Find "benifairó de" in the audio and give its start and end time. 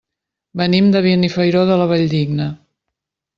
1.07-1.77